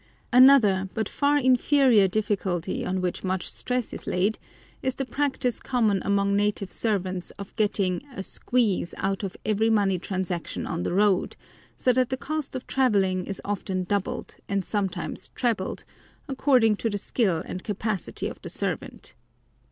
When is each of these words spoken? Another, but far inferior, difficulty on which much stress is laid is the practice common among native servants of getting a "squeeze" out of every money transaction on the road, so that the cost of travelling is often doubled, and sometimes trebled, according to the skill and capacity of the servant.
Another, 0.33 0.89
but 0.95 1.07
far 1.07 1.37
inferior, 1.37 2.07
difficulty 2.07 2.83
on 2.83 3.01
which 3.01 3.23
much 3.23 3.47
stress 3.51 3.93
is 3.93 4.07
laid 4.07 4.39
is 4.81 4.95
the 4.95 5.05
practice 5.05 5.59
common 5.59 6.01
among 6.03 6.35
native 6.35 6.71
servants 6.71 7.29
of 7.37 7.55
getting 7.55 8.01
a 8.15 8.23
"squeeze" 8.23 8.95
out 8.97 9.21
of 9.21 9.37
every 9.45 9.69
money 9.69 9.99
transaction 9.99 10.65
on 10.65 10.81
the 10.81 10.91
road, 10.91 11.35
so 11.77 11.93
that 11.93 12.09
the 12.09 12.17
cost 12.17 12.55
of 12.55 12.65
travelling 12.65 13.27
is 13.27 13.39
often 13.45 13.83
doubled, 13.83 14.37
and 14.49 14.65
sometimes 14.65 15.27
trebled, 15.35 15.85
according 16.27 16.75
to 16.77 16.89
the 16.89 16.97
skill 16.97 17.43
and 17.45 17.63
capacity 17.63 18.25
of 18.27 18.41
the 18.41 18.49
servant. 18.49 19.13